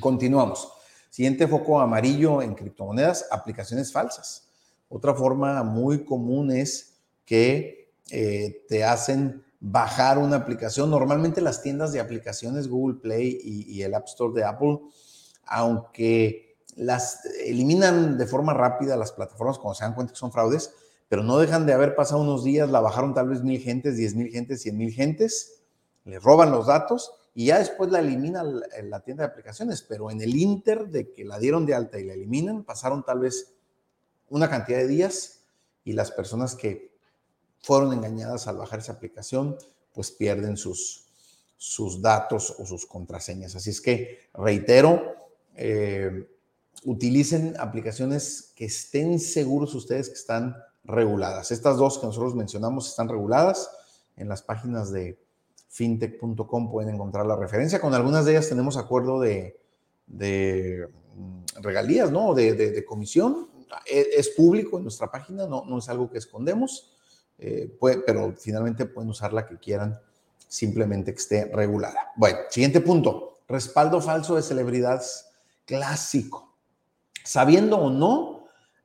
continuamos. 0.00 0.68
Siguiente 1.10 1.46
foco 1.46 1.80
amarillo 1.80 2.40
en 2.40 2.54
criptomonedas, 2.54 3.26
aplicaciones 3.30 3.92
falsas. 3.92 4.43
Otra 4.94 5.12
forma 5.12 5.64
muy 5.64 6.04
común 6.04 6.52
es 6.52 7.00
que 7.24 7.92
eh, 8.12 8.64
te 8.68 8.84
hacen 8.84 9.42
bajar 9.58 10.18
una 10.18 10.36
aplicación. 10.36 10.88
Normalmente 10.88 11.40
las 11.40 11.62
tiendas 11.62 11.92
de 11.92 11.98
aplicaciones 11.98 12.68
Google 12.68 13.00
Play 13.00 13.40
y, 13.42 13.82
el 13.82 13.92
App 13.92 14.06
Store 14.06 14.32
de 14.32 14.44
Apple 14.44 14.78
aunque 15.46 16.56
las 16.76 17.24
eliminan 17.44 18.16
de 18.16 18.26
forma 18.28 18.54
rápida 18.54 18.96
las 18.96 19.10
plataformas 19.10 19.58
cuando 19.58 19.74
se 19.74 19.82
dan 19.82 19.96
cuenta 19.96 20.12
que 20.12 20.18
son 20.18 20.30
fraudes, 20.30 20.72
pero 21.08 21.24
no 21.24 21.38
dejan 21.38 21.66
de 21.66 21.72
haber 21.72 21.96
pasado 21.96 22.22
unos 22.22 22.44
días, 22.44 22.70
la 22.70 22.80
bajaron 22.80 23.14
tal 23.14 23.30
vez 23.30 23.42
mil 23.42 23.60
gentes, 23.60 23.96
diez 23.96 24.14
mil 24.14 24.30
gentes, 24.30 24.62
cien 24.62 24.76
mil 24.76 24.92
gentes, 24.92 25.64
le 26.04 26.20
roban 26.20 26.52
los 26.52 26.68
datos 26.68 27.10
y 27.34 27.46
ya 27.46 27.58
después 27.58 27.90
la 27.90 27.98
eliminan 27.98 28.62
la 28.84 29.00
tienda 29.00 29.24
de 29.24 29.30
aplicaciones, 29.32 29.82
pero 29.82 30.12
en 30.12 30.20
el 30.20 30.36
inter 30.36 30.88
de 30.88 31.10
que 31.10 31.24
la 31.24 31.40
dieron 31.40 31.66
de 31.66 31.74
alta 31.74 31.98
y 31.98 32.04
la 32.04 32.12
eliminan, 32.14 32.62
pasaron 32.62 33.04
tal 33.04 33.18
vez 33.18 33.53
una 34.30 34.48
cantidad 34.50 34.78
de 34.78 34.86
días 34.86 35.40
y 35.84 35.92
las 35.92 36.10
personas 36.10 36.54
que 36.54 36.92
fueron 37.62 37.92
engañadas 37.92 38.46
al 38.46 38.56
bajar 38.56 38.80
esa 38.80 38.92
aplicación, 38.92 39.56
pues 39.92 40.10
pierden 40.10 40.56
sus, 40.56 41.06
sus 41.56 42.02
datos 42.02 42.54
o 42.58 42.66
sus 42.66 42.86
contraseñas. 42.86 43.56
Así 43.56 43.70
es 43.70 43.80
que, 43.80 44.28
reitero, 44.34 45.14
eh, 45.54 46.28
utilicen 46.84 47.54
aplicaciones 47.58 48.52
que 48.54 48.66
estén 48.66 49.18
seguros 49.18 49.74
ustedes 49.74 50.08
que 50.08 50.14
están 50.14 50.56
reguladas. 50.84 51.50
Estas 51.50 51.76
dos 51.76 51.98
que 51.98 52.06
nosotros 52.06 52.34
mencionamos 52.34 52.88
están 52.88 53.08
reguladas. 53.08 53.70
En 54.16 54.28
las 54.28 54.42
páginas 54.42 54.92
de 54.92 55.18
fintech.com 55.70 56.70
pueden 56.70 56.94
encontrar 56.94 57.26
la 57.26 57.36
referencia. 57.36 57.80
Con 57.80 57.94
algunas 57.94 58.24
de 58.24 58.32
ellas 58.32 58.48
tenemos 58.48 58.76
acuerdo 58.76 59.20
de, 59.20 59.58
mm, 60.06 61.62
regalías, 61.62 62.10
¿no? 62.10 62.34
De, 62.34 62.84
comisión. 62.84 63.48
E, 63.86 64.10
es, 64.16 64.30
público 64.30 64.76
en 64.78 64.84
nuestra 64.84 65.10
página, 65.10 65.46
no, 65.46 65.64
no 65.64 65.78
es 65.78 65.88
algo 65.88 66.10
que 66.10 66.18
escondemos, 66.18 66.96
eh, 67.38 67.76
pero 68.06 68.34
finalmente 68.36 68.86
pueden 68.86 69.10
usar 69.10 69.32
la 69.32 69.46
que 69.46 69.58
quieran, 69.58 69.98
simplemente 70.48 71.12
que 71.12 71.20
esté 71.20 71.44
regulada. 71.46 72.12
Bueno, 72.16 72.38
siguiente 72.50 72.80
punto. 72.80 73.40
Respaldo 73.48 74.00
falso 74.00 74.36
de 74.36 74.42
celebridades 74.42 75.26
clásico. 75.64 76.54
Sabiendo 77.24 77.78
o 77.78 77.90
no, 77.90 78.44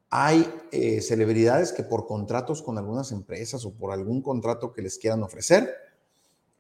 hay 0.10 0.52
eh, 0.72 1.02
celebridades 1.02 1.72
que 1.72 1.84
por 1.84 2.08
contratos 2.08 2.62
con 2.62 2.78
algunas 2.78 3.12
empresas 3.12 3.66
o 3.66 3.74
por 3.74 3.92
algún 3.92 4.22
contrato 4.22 4.74
que 4.74 4.82
les 4.82 4.98
quieran 4.98 5.22
ofrecer, 5.24 5.74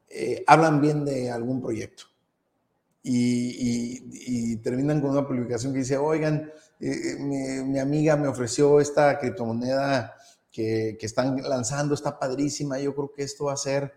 eh, 0.09 0.43
hablan 0.47 0.81
bien 0.81 1.05
de 1.05 1.31
algún 1.31 1.61
proyecto. 1.61 2.05
Y, 3.01 4.57
terminan 4.57 5.01
con 5.01 5.11
una 5.11 5.27
publicación 5.27 5.71
que 5.71 5.79
dice, 5.79 5.97
oigan, 5.97 6.51
eh, 6.79 7.15
mi, 7.17 7.79
amiga 7.79 8.15
me 8.17 8.27
ofreció 8.27 8.79
esta 8.79 9.17
criptomoneda 9.19 10.15
que, 10.51 10.97
que, 10.99 11.05
están 11.05 11.41
lanzando, 11.41 11.93
está 11.93 12.19
padrísima, 12.19 12.79
yo 12.79 12.93
creo 12.93 13.13
que 13.13 13.23
esto 13.23 13.45
va 13.45 13.53
a 13.53 13.57
ser 13.57 13.93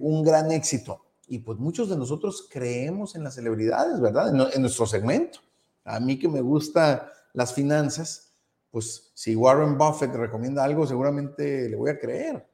un 0.00 0.22
gran 0.22 0.50
éxito. 0.52 1.08
Y 1.28 1.40
pues 1.40 1.58
muchos 1.58 1.90
de 1.90 1.96
nosotros 1.96 2.48
creemos 2.50 3.14
en 3.14 3.22
las 3.22 3.34
celebridades, 3.34 4.00
¿verdad? 4.00 4.28
En, 4.54 4.62
nuestro 4.62 4.86
segmento. 4.86 5.40
A 5.84 6.00
mí 6.00 6.18
que 6.18 6.26
me 6.26 6.40
gusta 6.40 7.12
las 7.34 7.52
finanzas, 7.52 8.32
pues 8.70 9.10
si 9.12 9.36
Warren 9.36 9.76
Buffett 9.76 10.14
recomienda 10.14 10.64
algo, 10.64 10.86
seguramente 10.86 11.68
le 11.68 11.76
voy 11.76 11.90
a 11.90 11.98
creer. 11.98 12.48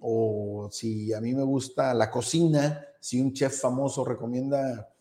O 0.00 0.68
si 0.72 1.12
a 1.12 1.20
mí 1.20 1.32
me 1.32 1.44
gusta 1.44 1.94
la 1.94 2.10
cocina, 2.10 2.84
si 3.00 3.20
un 3.20 3.32
chef 3.32 3.60
famoso 3.60 4.04
recomienda 4.04 4.92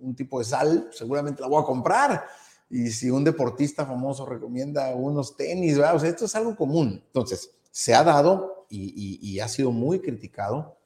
un 0.00 0.14
tipo 0.14 0.38
de 0.38 0.44
sal, 0.44 0.90
seguramente 0.92 1.40
la 1.40 1.48
voy 1.48 1.62
a 1.62 1.66
comprar. 1.66 2.26
Y 2.68 2.90
si 2.90 3.10
un 3.10 3.24
deportista 3.24 3.86
famoso 3.86 4.26
recomienda 4.26 4.94
unos 4.94 5.36
tenis, 5.36 5.76
¿verdad? 5.76 5.96
o 5.96 6.00
sea, 6.00 6.10
esto 6.10 6.24
es 6.24 6.34
algo 6.34 6.56
común. 6.56 7.02
Entonces, 7.06 7.50
se 7.70 7.94
ha 7.94 8.02
dado 8.02 8.66
y 8.68 9.38
ha 9.38 9.46
sido 9.46 9.70
muy 9.70 10.00
criticado 10.00 10.76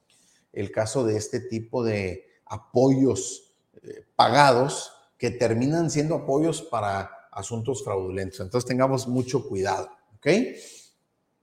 el 0.52 0.70
caso 0.70 1.04
de 1.04 1.16
este 1.16 1.40
tipo 1.40 1.82
de 1.82 2.26
apoyos 2.46 3.54
eh, 3.82 4.04
pagados 4.16 4.92
que 5.16 5.30
terminan 5.30 5.90
siendo 5.90 6.16
apoyos 6.16 6.62
para 6.62 7.10
asuntos 7.30 7.84
fraudulentos. 7.84 8.40
Entonces 8.40 8.68
tengamos 8.68 9.06
mucho 9.06 9.49
cuidado, 9.49 9.90
¿ok? 10.16 10.26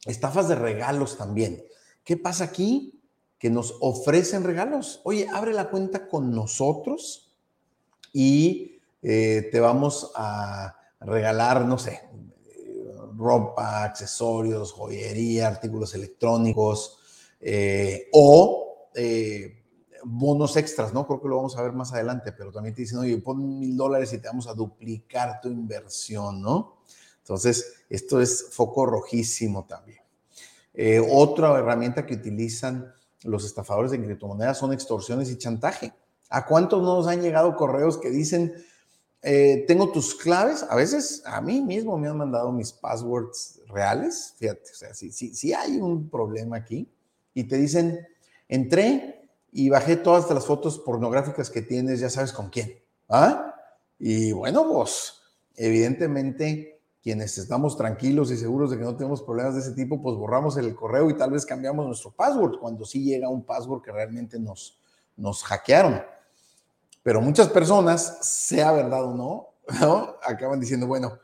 Estafas 0.06 0.48
de 0.48 0.56
regalos 0.56 1.18
también. 1.18 1.64
¿Qué 2.04 2.18
pasa 2.18 2.46
aquí? 2.46 2.97
Que 3.38 3.50
nos 3.50 3.76
ofrecen 3.82 4.44
regalos. 4.44 5.02
Oye, 5.04 5.28
abre 5.32 5.54
la 5.54 5.70
cuenta 5.70 6.08
con 6.08 6.32
nosotros 6.32 7.36
y 8.14 8.80
eh, 9.02 9.50
te 9.52 9.60
vamos 9.60 10.12
a 10.16 10.76
regalar, 11.00 11.66
no 11.66 11.78
sé, 11.78 12.02
ropa, 13.16 13.84
accesorios, 13.84 14.72
joyería, 14.72 15.48
artículos 15.48 15.94
electrónicos 15.96 17.00
eh, 17.40 18.10
o 18.14 18.90
eh, 18.96 19.64
bonos 20.04 20.56
extras, 20.58 20.94
¿no? 20.94 21.06
Creo 21.06 21.22
que 21.22 21.28
lo 21.28 21.38
vamos 21.38 21.58
a 21.58 21.62
ver 21.62 21.74
más 21.74 21.94
adelante, 21.94 22.32
pero 22.32 22.52
también 22.52 22.76
te 22.76 22.82
dicen, 22.84 23.00
oye, 23.00 23.18
pon 23.18 23.60
mil 23.60 23.76
dólares 23.76 24.14
y 24.14 24.20
te 24.20 24.28
vamos 24.28 24.48
a 24.48 24.54
duplicar 24.54 25.42
tu 25.42 25.50
inversión, 25.50 26.42
¿no? 26.42 26.78
Entonces, 27.20 27.84
esto 27.90 28.22
es 28.22 28.48
foco 28.52 28.86
rojísimo 28.86 29.66
también. 29.66 30.00
Eh, 30.74 31.00
otra 31.00 31.58
herramienta 31.58 32.06
que 32.06 32.16
utilizan 32.16 32.94
los 33.24 33.46
estafadores 33.46 33.92
de 33.92 34.02
criptomonedas 34.04 34.58
son 34.58 34.74
extorsiones 34.74 35.30
y 35.30 35.38
chantaje. 35.38 35.94
¿A 36.30 36.46
cuántos 36.46 36.82
nos 36.84 37.08
han 37.08 37.22
llegado 37.22 37.56
correos 37.56 37.98
que 37.98 38.10
dicen, 38.10 38.54
eh, 39.22 39.66
tengo 39.68 39.92
tus 39.92 40.16
claves? 40.16 40.66
A 40.70 40.76
veces 40.76 41.24
a 41.26 41.42
mí 41.42 41.62
mismo 41.62 41.98
me 41.98 42.08
han 42.08 42.18
mandado 42.18 42.52
mis 42.52 42.72
passwords 42.72 43.62
reales, 43.68 44.34
fíjate, 44.38 44.72
o 44.72 44.76
sea, 44.76 44.94
sí 44.94 45.54
hay 45.54 45.78
un 45.78 46.10
problema 46.10 46.58
aquí 46.58 46.90
y 47.34 47.46
te 47.46 47.58
dicen, 47.58 48.06
Entré 48.48 49.30
y 49.52 49.70
bajé 49.70 49.98
todas 49.98 50.30
las 50.30 50.46
fotos 50.46 50.80
pornográficas 50.80 51.50
que 51.50 51.62
tienes, 51.62 52.00
ya 52.00 52.10
sabes 52.10 52.32
con 52.32 52.50
quién. 52.50 52.80
¿Ah? 53.10 53.56
Y 54.00 54.32
bueno, 54.32 54.68
pues 54.72 55.14
evidentemente 55.56 56.77
quienes 57.08 57.38
estamos 57.38 57.78
tranquilos 57.78 58.32
y 58.32 58.36
seguros 58.36 58.70
de 58.70 58.78
que 58.78 58.84
no 58.84 58.98
tenemos 58.98 59.22
problemas 59.22 59.54
de 59.54 59.62
ese 59.62 59.72
tipo, 59.72 60.02
pues 60.02 60.18
borramos 60.18 60.58
el 60.58 60.76
correo 60.76 61.10
y 61.10 61.16
tal 61.16 61.32
vez 61.32 61.46
cambiamos 61.46 61.86
nuestro 61.86 62.12
password 62.12 62.60
cuando 62.60 62.84
sí 62.84 63.02
llega 63.02 63.30
un 63.30 63.46
password 63.46 63.82
que 63.82 63.94
realmente 63.94 64.38
nos, 64.38 64.78
nos 65.16 65.42
hackearon. 65.42 66.04
Pero 67.04 67.22
muchas 67.22 67.48
personas, 67.48 68.18
sea 68.28 68.74
verdad 68.74 69.06
o 69.06 69.14
no, 69.16 70.18
acaban 70.22 70.60
diciendo, 70.60 70.86
bueno, 70.86 71.18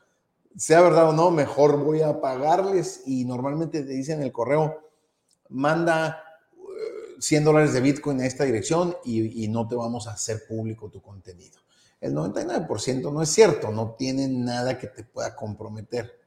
sea 0.55 0.79
verdad 0.79 1.09
o 1.09 1.11
no, 1.11 1.31
mejor 1.31 1.83
voy 1.83 2.01
a 2.01 2.21
pagarles 2.21 3.01
y 3.05 3.25
normalmente 3.25 3.81
te 3.81 3.91
dicen 3.91 4.19
en 4.19 4.27
el 4.27 4.31
correo, 4.31 4.89
manda 5.49 6.23
100 7.19 7.41
eh, 7.41 7.45
dólares 7.45 7.73
de 7.73 7.81
Bitcoin 7.81 8.21
a 8.21 8.25
esta 8.25 8.45
dirección 8.45 8.95
y, 9.03 9.43
y 9.43 9.49
no 9.49 9.67
te 9.67 9.75
vamos 9.75 10.07
a 10.07 10.13
hacer 10.13 10.47
público 10.47 10.89
tu 10.89 11.01
contenido. 11.01 11.59
El 12.03 12.13
99% 12.15 13.13
no 13.13 13.21
es 13.21 13.29
cierto, 13.29 13.71
no 13.71 13.95
tiene 13.97 14.27
nada 14.27 14.77
que 14.77 14.87
te 14.87 15.05
pueda 15.05 15.37
comprometer. 15.37 16.19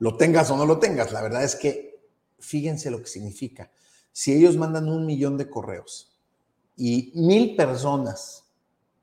Lo 0.00 0.16
tengas 0.16 0.50
o 0.50 0.56
no 0.56 0.66
lo 0.66 0.80
tengas, 0.80 1.12
la 1.12 1.22
verdad 1.22 1.44
es 1.44 1.54
que 1.54 2.02
fíjense 2.40 2.90
lo 2.90 2.98
que 2.98 3.06
significa. 3.06 3.70
Si 4.10 4.32
ellos 4.32 4.56
mandan 4.56 4.88
un 4.88 5.06
millón 5.06 5.38
de 5.38 5.48
correos 5.48 6.12
y 6.76 7.12
mil 7.14 7.54
personas 7.54 8.46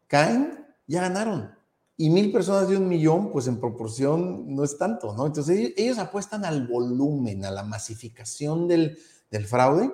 caen, 0.08 0.68
ya 0.88 1.04
ganaron. 1.04 1.56
Y 1.96 2.10
mil 2.10 2.34
personas 2.34 2.68
de 2.68 2.76
un 2.76 2.90
millón, 2.90 3.32
pues 3.32 3.48
en 3.48 3.62
proporción 3.62 4.54
no 4.54 4.66
es 4.66 4.78
tanto, 4.78 5.14
¿no? 5.14 5.26
Entonces 5.26 5.72
ellos, 5.78 6.00
apuestan 6.00 6.44
al 6.44 6.68
volumen, 6.68 7.46
a 7.46 7.52
la 7.52 7.64
masificación 7.64 8.68
del, 8.68 8.98
fraude, 9.48 9.90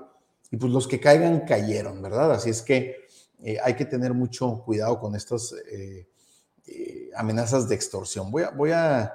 y 0.49 0.57
pues 0.57 0.71
los 0.71 0.87
que 0.87 0.99
caigan 0.99 1.41
cayeron, 1.41 2.01
¿verdad? 2.01 2.31
Así 2.31 2.49
es 2.49 2.63
que 2.63 3.06
eh, 3.43 3.57
hay 3.63 3.75
que 3.75 3.85
tener 3.85 4.13
mucho 4.13 4.63
cuidado 4.65 4.99
con 4.99 5.15
estas 5.15 5.53
eh, 5.71 6.07
eh, 6.65 7.09
amenazas 7.15 7.67
de 7.69 7.75
extorsión. 7.75 8.31
Voy 8.31 8.43
a, 8.43 8.49
voy 8.49 8.71
a 8.71 9.13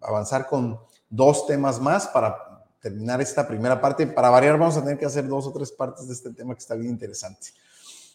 avanzar 0.00 0.46
con 0.46 0.78
dos 1.08 1.46
temas 1.46 1.80
más 1.80 2.06
para 2.08 2.36
terminar 2.80 3.20
esta 3.20 3.46
primera 3.46 3.80
parte. 3.80 4.06
Para 4.06 4.30
variar, 4.30 4.58
vamos 4.58 4.76
a 4.76 4.82
tener 4.82 4.98
que 4.98 5.04
hacer 5.04 5.26
dos 5.26 5.46
o 5.46 5.52
tres 5.52 5.70
partes 5.70 6.08
de 6.08 6.14
este 6.14 6.30
tema 6.30 6.54
que 6.54 6.60
está 6.60 6.74
bien 6.74 6.90
interesante. 6.90 7.48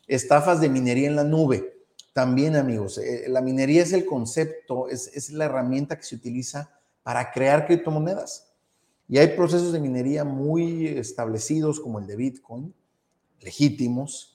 Estafas 0.07 0.59
de 0.59 0.69
minería 0.69 1.07
en 1.07 1.15
la 1.15 1.24
nube. 1.24 1.75
También, 2.13 2.55
amigos, 2.55 2.97
eh, 2.97 3.25
la 3.27 3.41
minería 3.41 3.83
es 3.83 3.91
el 3.91 4.05
concepto, 4.05 4.88
es, 4.88 5.29
la 5.31 5.45
herramienta 5.45 5.97
que 5.97 6.03
se 6.03 6.15
utiliza 6.15 6.71
para 7.03 7.31
crear 7.31 7.67
criptomonedas. 7.67 8.53
Y 9.07 9.17
hay 9.17 9.35
procesos 9.35 9.74
de 9.74 9.79
minería 9.79 10.24
muy 10.24 10.88
establecidos, 10.88 11.79
como 11.79 12.00
el 12.00 12.07
de 12.07 12.15
Bitcoin, 12.15 12.74
legítimos. 13.41 14.35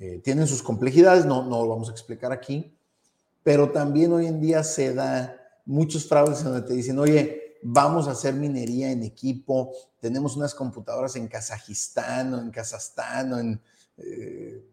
Eh, 0.00 0.20
tienen 0.22 0.46
sus 0.46 0.62
complejidades, 0.62 1.24
no, 1.24 1.42
no 1.44 1.62
lo 1.62 1.68
vamos 1.68 1.88
a 1.88 1.92
explicar 1.92 2.32
aquí, 2.32 2.72
pero 3.42 3.70
también 3.70 4.12
hoy 4.12 4.26
en 4.26 4.40
día 4.40 4.62
se 4.62 4.94
da 4.94 5.36
muchos 5.64 6.06
fraudes 6.06 6.44
donde 6.44 6.62
te 6.62 6.74
dicen, 6.74 6.98
oye, 6.98 7.58
vamos 7.62 8.06
a 8.06 8.12
hacer 8.12 8.34
minería 8.34 8.90
en 8.90 9.02
equipo, 9.02 9.72
tenemos 10.00 10.36
unas 10.36 10.54
computadoras 10.54 11.16
en 11.16 11.28
Kazajistán 11.28 12.32
o 12.34 12.40
en 12.40 12.50
Kazajstán 12.50 13.32
o 13.32 13.38
en 13.38 13.60
eh, 13.96 14.64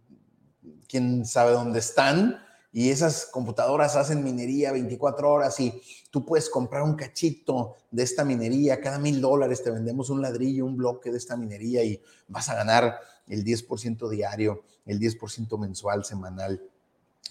quién 0.88 1.26
sabe 1.26 1.54
dónde 1.54 1.80
están, 1.80 2.40
y 2.72 2.90
esas 2.90 3.26
computadoras 3.28 3.96
hacen 3.96 4.22
minería 4.22 4.74
24 4.74 5.32
horas 5.32 5.58
y 5.62 5.82
tú 6.12 6.26
puedes 6.26 6.50
comprar 6.50 6.84
un 6.84 6.96
cachito 6.96 7.78
de 7.90 8.04
esta 8.04 8.26
minería, 8.26 8.82
cada 8.82 9.00
mil 9.00 9.22
dólares 9.22 9.64
te 9.64 9.72
vendemos 9.72 10.10
un 10.10 10.22
ladrillo, 10.22 10.66
un 10.66 10.76
bloque 10.76 11.10
de 11.10 11.18
esta 11.18 11.38
minería 11.38 11.86
y 11.86 12.02
vas 12.28 12.50
a 12.50 12.56
ganar 12.56 13.00
el 13.28 13.44
10% 13.44 14.10
diario, 14.10 14.64
el 14.86 15.00
10% 15.00 15.58
mensual, 15.60 16.06
semanal, 16.06 16.62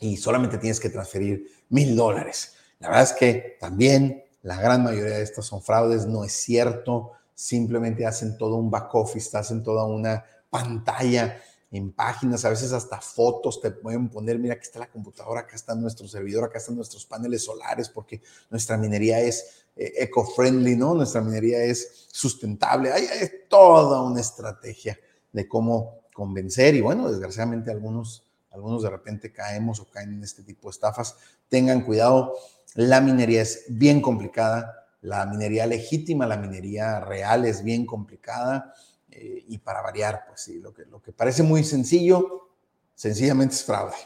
y 0.00 0.16
solamente 0.16 0.58
tienes 0.58 0.80
que 0.80 0.90
transferir 0.90 1.46
mil 1.68 1.96
dólares. 1.96 2.54
La 2.80 2.88
verdad 2.88 3.04
es 3.04 3.12
que 3.12 3.56
también 3.60 4.24
la 4.42 4.60
gran 4.60 4.82
mayoría 4.82 5.16
de 5.16 5.22
estos 5.22 5.46
son 5.46 5.62
fraudes, 5.62 6.06
no 6.06 6.24
es 6.24 6.32
cierto, 6.32 7.12
simplemente 7.34 8.06
hacen 8.06 8.36
todo 8.36 8.56
un 8.56 8.70
back 8.70 8.94
office, 8.94 9.36
hacen 9.36 9.62
toda 9.62 9.84
una 9.84 10.24
pantalla 10.50 11.40
en 11.70 11.90
páginas, 11.92 12.44
a 12.44 12.50
veces 12.50 12.72
hasta 12.72 13.00
fotos 13.00 13.60
te 13.60 13.72
pueden 13.72 14.08
poner, 14.08 14.38
mira, 14.38 14.54
aquí 14.54 14.62
está 14.62 14.78
la 14.78 14.90
computadora, 14.90 15.40
acá 15.40 15.56
está 15.56 15.74
nuestro 15.74 16.06
servidor, 16.06 16.44
acá 16.44 16.58
están 16.58 16.76
nuestros 16.76 17.04
paneles 17.04 17.44
solares, 17.44 17.88
porque 17.88 18.22
nuestra 18.50 18.76
minería 18.76 19.18
es 19.20 19.64
eh, 19.74 19.92
eco-friendly, 19.96 20.76
¿no? 20.76 20.94
Nuestra 20.94 21.20
minería 21.20 21.64
es 21.64 22.06
sustentable. 22.12 22.92
Hay, 22.92 23.08
toda 23.48 24.02
una 24.02 24.20
estrategia 24.20 24.96
de 25.34 25.46
cómo 25.46 26.04
convencer 26.14 26.74
y 26.76 26.80
bueno, 26.80 27.10
desgraciadamente 27.10 27.70
algunos, 27.70 28.24
algunos 28.50 28.82
de 28.82 28.88
repente 28.88 29.32
caemos 29.32 29.80
o 29.80 29.90
caen 29.90 30.14
en 30.14 30.22
este 30.22 30.42
tipo 30.42 30.68
de 30.68 30.70
estafas. 30.70 31.16
Tengan 31.48 31.82
cuidado, 31.82 32.34
la 32.74 33.02
minería 33.02 33.42
es 33.42 33.64
bien 33.68 34.00
complicada, 34.00 34.86
la 35.02 35.26
minería 35.26 35.66
legítima, 35.66 36.26
la 36.26 36.38
minería 36.38 37.00
real 37.00 37.44
es 37.44 37.62
bien 37.62 37.84
complicada 37.84 38.72
eh, 39.10 39.44
y 39.48 39.58
para 39.58 39.82
variar, 39.82 40.24
pues 40.28 40.40
sí, 40.40 40.60
lo 40.60 40.72
que, 40.72 40.86
lo 40.86 41.02
que 41.02 41.12
parece 41.12 41.42
muy 41.42 41.64
sencillo, 41.64 42.48
sencillamente 42.94 43.56
es 43.56 43.64
fraude. 43.64 43.96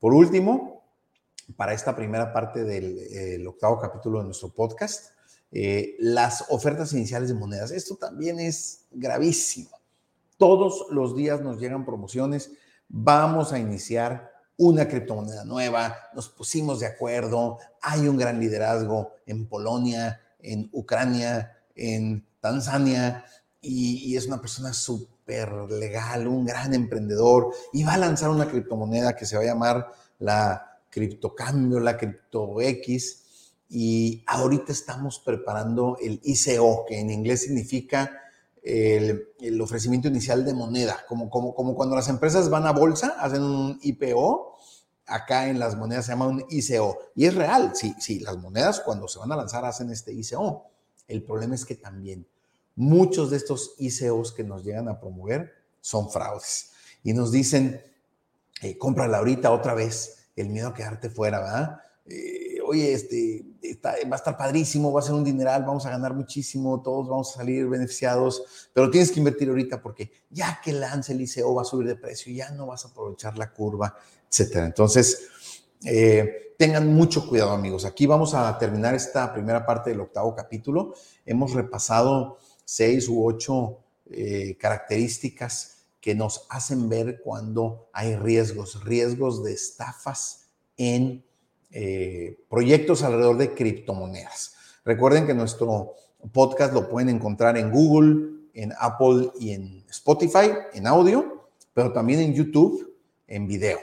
Por 0.00 0.14
último, 0.14 0.84
para 1.54 1.74
esta 1.74 1.94
primera 1.94 2.32
parte 2.32 2.64
del 2.64 3.46
octavo 3.46 3.78
capítulo 3.78 4.18
de 4.18 4.24
nuestro 4.24 4.48
podcast, 4.52 5.10
eh, 5.52 5.96
las 6.00 6.46
ofertas 6.48 6.92
iniciales 6.92 7.28
de 7.28 7.34
monedas. 7.34 7.70
Esto 7.70 7.96
también 7.96 8.40
es 8.40 8.86
gravísimo. 8.90 9.75
Todos 10.36 10.86
los 10.90 11.16
días 11.16 11.40
nos 11.40 11.58
llegan 11.58 11.84
promociones. 11.84 12.52
Vamos 12.88 13.52
a 13.52 13.58
iniciar 13.58 14.32
una 14.56 14.88
criptomoneda 14.88 15.44
nueva. 15.44 15.96
Nos 16.14 16.28
pusimos 16.28 16.80
de 16.80 16.86
acuerdo. 16.86 17.58
Hay 17.82 18.06
un 18.08 18.16
gran 18.16 18.40
liderazgo 18.40 19.12
en 19.26 19.46
Polonia, 19.46 20.20
en 20.40 20.68
Ucrania, 20.72 21.56
en 21.74 22.26
Tanzania 22.40 23.24
y, 23.66 24.16
es 24.16 24.26
una 24.26 24.40
persona 24.40 24.72
súper 24.72 25.52
legal, 25.70 26.28
un 26.28 26.44
gran 26.44 26.72
emprendedor, 26.74 27.52
y 27.72 27.82
va 27.82 27.94
a 27.94 27.98
lanzar 27.98 28.30
una 28.30 28.48
criptomoneda 28.48 29.16
que 29.16 29.26
se 29.26 29.36
va 29.36 29.42
a 29.42 29.46
llamar 29.46 29.92
la 30.20 30.78
criptocambio, 30.88 31.80
la 31.80 31.96
cripto 31.96 32.60
X, 32.60 33.24
y 33.68 34.22
ahorita 34.26 34.70
estamos 34.70 35.18
preparando 35.18 35.98
el 36.00 36.20
ICO, 36.22 36.84
que 36.86 37.00
en 37.00 37.10
inglés 37.10 37.42
significa 37.42 38.25
el, 38.66 39.60
ofrecimiento 39.60 40.08
inicial 40.08 40.44
de 40.44 40.52
moneda, 40.52 41.04
como, 41.08 41.30
como, 41.30 41.54
como 41.54 41.76
cuando 41.76 41.94
las 41.94 42.08
empresas 42.08 42.50
van 42.50 42.66
a 42.66 42.72
bolsa, 42.72 43.16
hacen 43.20 43.42
un 43.42 43.78
IPO, 43.80 44.56
acá 45.06 45.48
en 45.48 45.60
las 45.60 45.76
monedas 45.76 46.06
se 46.06 46.12
llama 46.12 46.26
un 46.26 46.44
ICO. 46.48 46.98
Y 47.14 47.26
es 47.26 47.34
real, 47.34 47.72
sí, 47.74 47.94
sí, 48.00 48.18
las 48.20 48.36
monedas 48.38 48.80
cuando 48.80 49.06
se 49.06 49.20
van 49.20 49.30
a 49.30 49.36
lanzar 49.36 49.64
hacen 49.64 49.90
este 49.90 50.12
ICO. 50.12 50.64
El 51.06 51.22
problema 51.22 51.54
es 51.54 51.64
que 51.64 51.76
también 51.76 52.26
muchos 52.74 53.30
de 53.30 53.36
estos 53.36 53.74
ICOs 53.78 54.32
que 54.32 54.42
nos 54.42 54.64
llegan 54.64 54.88
a 54.88 54.98
promover 54.98 55.52
son 55.80 56.10
fraudes. 56.10 56.72
Y 57.04 57.12
nos 57.12 57.30
dicen, 57.30 57.80
eh, 58.62 58.76
cómprala 58.76 59.18
ahorita 59.18 59.52
otra 59.52 59.74
vez, 59.74 60.26
el 60.34 60.48
miedo 60.48 60.68
a 60.68 60.74
quedarte 60.74 61.08
fuera, 61.08 61.38
¿verdad? 61.38 61.80
Eh, 62.06 62.58
oye, 62.66 62.92
este, 62.92 63.44
va 63.84 64.12
a 64.12 64.16
estar 64.16 64.36
padrísimo, 64.36 64.92
va 64.92 65.00
a 65.00 65.02
ser 65.02 65.14
un 65.14 65.24
dineral, 65.24 65.64
vamos 65.64 65.86
a 65.86 65.90
ganar 65.90 66.14
muchísimo, 66.14 66.82
todos 66.82 67.08
vamos 67.08 67.30
a 67.32 67.38
salir 67.38 67.66
beneficiados, 67.68 68.70
pero 68.72 68.90
tienes 68.90 69.10
que 69.10 69.18
invertir 69.18 69.48
ahorita 69.48 69.80
porque 69.80 70.10
ya 70.30 70.60
que 70.62 70.72
lance 70.72 71.12
el 71.12 71.20
ICO 71.20 71.54
va 71.54 71.62
a 71.62 71.64
subir 71.64 71.86
de 71.86 71.96
precio, 71.96 72.32
ya 72.32 72.50
no 72.50 72.66
vas 72.66 72.84
a 72.84 72.88
aprovechar 72.88 73.36
la 73.38 73.52
curva, 73.52 73.94
etcétera. 74.30 74.66
Entonces, 74.66 75.28
eh, 75.84 76.54
tengan 76.58 76.92
mucho 76.92 77.28
cuidado, 77.28 77.52
amigos. 77.52 77.84
Aquí 77.84 78.06
vamos 78.06 78.34
a 78.34 78.56
terminar 78.58 78.94
esta 78.94 79.32
primera 79.32 79.64
parte 79.66 79.90
del 79.90 80.00
octavo 80.00 80.34
capítulo. 80.34 80.94
Hemos 81.24 81.52
repasado 81.52 82.38
seis 82.64 83.08
u 83.08 83.24
ocho 83.24 83.80
eh, 84.10 84.56
características 84.58 85.76
que 86.00 86.14
nos 86.14 86.46
hacen 86.50 86.88
ver 86.88 87.20
cuando 87.22 87.88
hay 87.92 88.16
riesgos, 88.16 88.84
riesgos 88.84 89.42
de 89.42 89.52
estafas 89.52 90.46
en 90.76 91.24
eh, 91.78 92.38
proyectos 92.48 93.02
alrededor 93.02 93.36
de 93.36 93.52
criptomonedas. 93.52 94.54
Recuerden 94.82 95.26
que 95.26 95.34
nuestro 95.34 95.92
podcast 96.32 96.72
lo 96.72 96.88
pueden 96.88 97.10
encontrar 97.10 97.58
en 97.58 97.70
Google, 97.70 98.46
en 98.54 98.72
Apple 98.80 99.30
y 99.38 99.50
en 99.50 99.84
Spotify, 99.90 100.52
en 100.72 100.86
audio, 100.86 101.50
pero 101.74 101.92
también 101.92 102.20
en 102.20 102.32
YouTube, 102.32 102.96
en 103.26 103.46
video. 103.46 103.78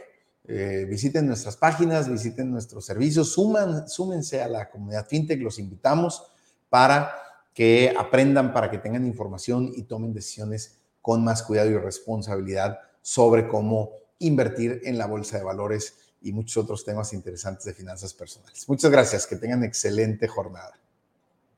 Eh, 0.47 0.87
visiten 0.89 1.27
nuestras 1.27 1.55
páginas, 1.55 2.09
visiten 2.09 2.49
nuestros 2.49 2.83
servicios, 2.83 3.31
suman, 3.31 3.87
súmense 3.87 4.41
a 4.41 4.47
la 4.47 4.71
comunidad 4.71 5.05
FinTech, 5.07 5.39
los 5.39 5.59
invitamos 5.59 6.23
para 6.69 7.13
que 7.53 7.93
aprendan 7.95 8.53
para 8.53 8.71
que 8.71 8.79
tengan 8.79 9.05
información 9.05 9.71
y 9.75 9.83
tomen 9.83 10.15
decisiones 10.15 10.79
con 10.99 11.23
más 11.23 11.43
cuidado 11.43 11.69
y 11.69 11.77
responsabilidad 11.77 12.79
sobre 13.03 13.47
cómo 13.47 13.91
invertir 14.17 14.81
en 14.83 14.97
la 14.97 15.05
bolsa 15.05 15.37
de 15.37 15.43
valores 15.43 16.02
y 16.23 16.31
muchos 16.31 16.63
otros 16.63 16.83
temas 16.83 17.13
interesantes 17.13 17.65
de 17.65 17.73
finanzas 17.73 18.13
personales. 18.13 18.67
Muchas 18.67 18.89
gracias, 18.89 19.27
que 19.27 19.35
tengan 19.35 19.63
excelente 19.63 20.27
jornada. 20.27 20.79